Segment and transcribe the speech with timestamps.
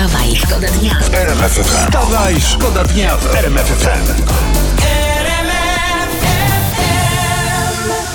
[0.00, 0.96] Wstawaj, szkoda dnia.
[1.62, 4.22] Wstawaj, szkoda dnia w RMF FM.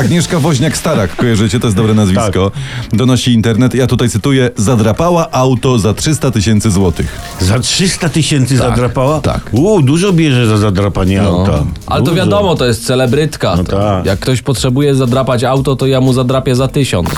[0.00, 2.50] Agnieszka Woźniak-Starak, kojarzycie, to jest dobre nazwisko.
[2.92, 7.20] Donosi internet, ja tutaj cytuję, zadrapała auto za 300 tysięcy złotych.
[7.40, 9.20] Za 300 tysięcy zadrapała?
[9.20, 9.40] tak.
[9.52, 11.64] U, dużo bierze za zadrapanie auta.
[11.86, 12.16] Ale to Dużo.
[12.16, 13.56] wiadomo, to jest celebrytka.
[13.56, 14.06] No To tak.
[14.06, 17.08] Jak ktoś potrzebuje zadrapać auto, to ja mu zadrapię za tysiąc.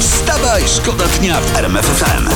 [0.00, 2.28] Wstawaj, szkoda dnia w RMF FM.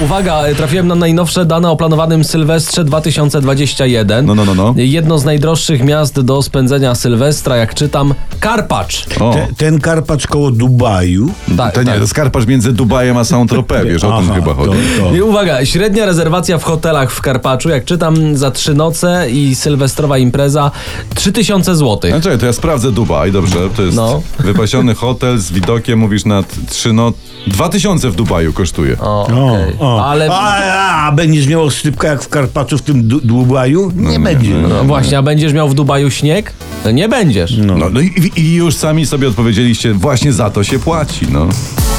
[0.00, 4.26] Uwaga, y, trafiłem na najnowsze dane o planowanym Sylwestrze 2021.
[4.26, 4.74] No, no, no, no.
[4.76, 9.06] Jedno z najdroższych miast do spędzenia Sylwestra, jak czytam, Karpacz.
[9.20, 11.30] O, Te, ten Karpacz koło Dubaju.
[11.56, 12.00] Tak, to nie, tak.
[12.00, 14.78] to skarpacz między Dubajem a Saint-Tropez, wiesz, o tym chyba chodzi.
[14.98, 15.14] to- to.
[15.14, 20.18] I uwaga, średnia rezerwacja w hotelach w Karpaczu, jak czytam, za trzy noce i sylwestrowa
[20.18, 20.70] impreza
[21.14, 22.10] 3000 zł.
[22.10, 24.22] No czekaj, to ja sprawdzę Dubaj, dobrze, to jest No.
[24.38, 27.12] wypasiony hotel z widokiem, mówisz na t- trzy no...
[27.46, 28.96] Dwa tysiące w Dubaju kosztuje.
[29.00, 29.74] O, O, okej.
[29.96, 30.04] O.
[30.06, 33.92] Ale A, a będziesz miał stypka jak w Karpaczu w tym du- Dubaju?
[33.96, 34.54] Nie będzie.
[34.54, 36.52] no właśnie, a będziesz miał w Dubaju śnieg?
[36.84, 37.56] To nie będziesz.
[37.56, 41.46] No, no i, i już sami sobie odpowiedzieliście, właśnie za to się płaci, no.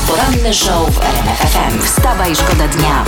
[0.07, 1.85] Poranny show w RMF FM.
[1.85, 3.05] Wstawaj, szkoda dnia.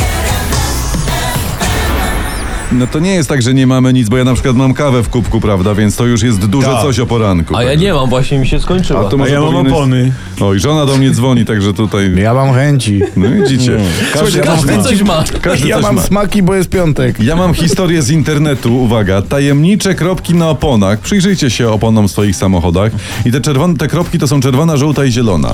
[2.71, 5.03] No to nie jest tak, że nie mamy nic, bo ja na przykład mam kawę
[5.03, 6.81] w kubku, prawda, więc to już jest dużo Tak.
[6.81, 7.55] coś o poranku.
[7.57, 8.99] A ja nie mam, właśnie mi się skończyła.
[8.99, 10.11] A to A może ja mam powinieneś- opony.
[10.41, 12.13] O, i żona do mnie dzwoni, także tutaj...
[12.15, 13.01] Ja mam chęci.
[13.15, 13.77] No widzicie.
[14.13, 14.41] Każdy
[14.77, 14.83] ma.
[14.83, 15.23] coś ma.
[15.41, 16.01] Każdy Ja coś mam ma.
[16.01, 17.19] smaki, bo jest piątek.
[17.23, 20.99] Ja mam historię z internetu, uwaga, tajemnicze kropki na oponach.
[20.99, 22.91] Przyjrzyjcie się oponom w swoich samochodach.
[23.25, 25.53] I te czerwone, te kropki to są czerwona, żółta i zielona.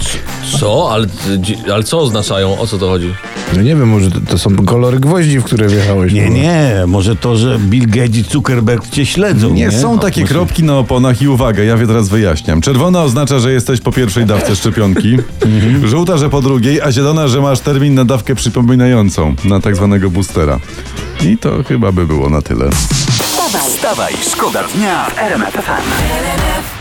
[0.60, 0.90] Co?
[0.92, 1.08] Ale,
[1.74, 2.60] ale co oznaczają?
[2.60, 3.14] O co to chodzi?
[3.56, 6.14] No nie wiem, może to, to są kolory gwoździ, w które wjechałeś.
[6.14, 9.54] Nie, nie, może to, że Bill Gates i Zuckerberg cię śledzą.
[9.54, 12.62] Nie, Nie, są takie Może- kropki na oponach i uwaga, ja je teraz wyjaśniam.
[12.62, 15.18] Czerwona oznacza, że jesteś po pierwszej dawce szczepionki,
[15.86, 20.10] żółta, że po drugiej, a zielona, że masz termin na dawkę przypominającą, na tak zwanego
[20.10, 20.60] boostera.
[21.26, 22.70] I to chyba by było na tyle.
[23.20, 26.77] Wstawaj, Wstawaj, szkoda dnia w RMF FM.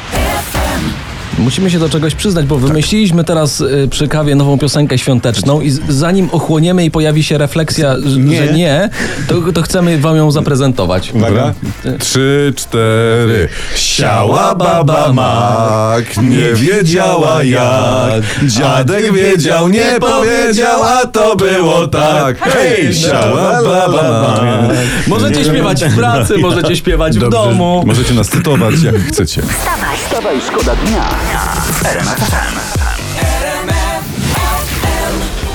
[1.39, 5.71] Musimy się do czegoś przyznać, bo wymyśliliśmy teraz y, przy kawie nową piosenkę świąteczną i
[5.71, 8.47] z, zanim ochłoniemy i pojawi się refleksja, że Nie.
[8.47, 8.91] że nie
[9.29, 11.13] to, to chcemy wam ją zaprezentować.
[11.15, 11.55] Dobra?
[11.99, 13.49] Trzy, cztery.
[13.77, 18.23] Siała baba mak, nie wiedziała jak.
[18.47, 22.39] Dziadek wiedział, nie powiedział, a to było tak.
[22.41, 24.77] Hej, siała baba mak.
[25.07, 27.83] Możecie śpiewać w pracy, możecie śpiewać w Dobrze, domu.
[27.87, 29.43] Możecie nas cytować jak chcecie.
[29.43, 29.97] wstawaj.
[30.07, 31.83] Wstawaj, szkoda dnia w.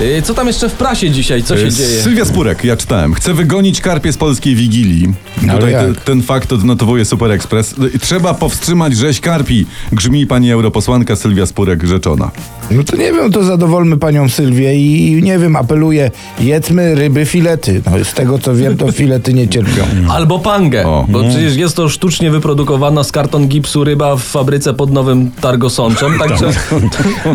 [0.02, 1.44] Y, Co tam jeszcze w prasie dzisiaj?
[1.44, 2.04] Co się E, dzieje?
[2.04, 3.14] Sylwia Spurek, ja czytałem.
[3.14, 5.14] Chce wygonić karpie z polskiej Wigilii.
[5.50, 6.02] Ale Tutaj te, jak?
[6.02, 7.76] ten fakt odnotowuje Super Express.
[7.96, 12.32] E, Trzeba powstrzymać rzeź karpi, grzmi pani europosłanka Sylwia Spurek rzeczona.
[12.72, 17.82] No to nie wiem, to zadowolmy panią Sylwię i nie wiem, apeluję, jedzmy ryby, filety.
[17.86, 19.84] No z tego co wiem, to filety nie cierpią.
[20.16, 21.06] Albo pangę, O.
[21.10, 26.18] bo przecież jest to sztucznie wyprodukowana z karton gipsu ryba w fabryce pod Nowym Targosączem,
[26.20, 26.46] także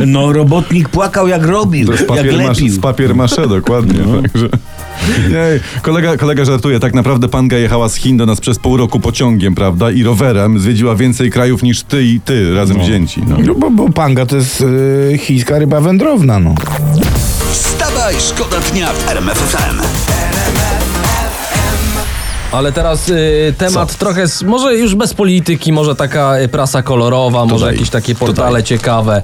[0.07, 2.69] No, robotnik płakał jak robił, jak lepił.
[2.71, 4.01] z papier masze, dokładnie.
[4.23, 4.49] Także.
[5.31, 9.01] Nie, kolega, kolega żartuje, tak naprawdę panga jechała z Chin do nas przez pół roku
[9.01, 9.91] pociągiem, prawda?
[9.91, 13.23] I rowerem zwiedziła więcej krajów niż ty i ty razem wzięci.
[13.29, 13.37] No.
[13.47, 16.55] No bo, bo panga to jest y, chińska ryba wędrowna, no.
[17.53, 19.81] Wstawaj, szkoda dnia w RMF FM.
[22.57, 27.45] Ale teraz y, temat trochę, s- może już bez polityki, może taka y, prasa kolorowa,
[27.47, 29.23] może jakieś takie portale ciekawe.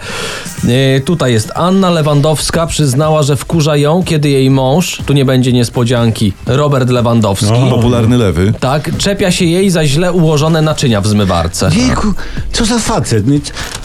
[0.64, 5.52] Y, tutaj jest Anna Lewandowska przyznała, że wkurza ją, kiedy jej mąż, tu nie będzie
[5.52, 8.52] niespodzianki, Robert Lewandowski, Popularny lewy.
[8.60, 11.70] tak, czepia się jej za źle ułożone naczynia w zmywarce.
[11.76, 12.12] Jejku,
[12.52, 13.24] co za facet.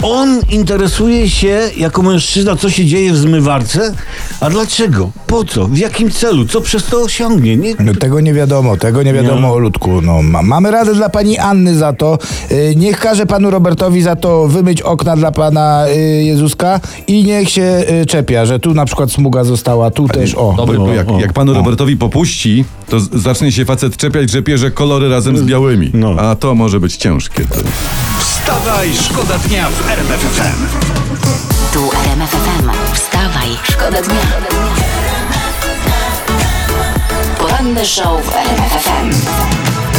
[0.04, 3.94] On interesuje się jako mężczyzna, co się dzieje w zmywarce,
[4.40, 5.12] a dlaczego?
[5.28, 5.68] Po co?
[5.68, 6.46] W jakim celu?
[6.46, 7.58] Co przez to osiągnie?
[7.58, 7.76] Nie?
[7.80, 10.02] No tego nie wiadomo, tego nie wiadomo o ludku.
[10.02, 12.18] No, ma, mamy radę dla pani Anny za to.
[12.52, 17.50] Y, niech każe panu Robertowi za to wymyć okna dla pana y, Jezuska i niech
[17.50, 20.54] się y, czepia, że tu na przykład smuga została, tu też, o.
[20.58, 24.72] Dobry Bo jak, jak panu Robertowi popuści, to z- zacznie się facet czepiać, że pierze
[24.72, 25.92] kolory razem z białymi.
[25.94, 26.16] No.
[26.20, 27.46] A to może być ciężkie.
[27.46, 27.56] To.
[28.20, 30.78] Wstawaj, szkoda dnia w RMF FM.
[31.74, 32.70] Tu RMF FM.
[32.94, 35.07] Wstawaj, szkoda dnia.
[37.88, 39.12] Show w RMF FM.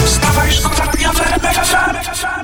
[0.04, 2.37] Wstawaj, szkoda w RMF FM.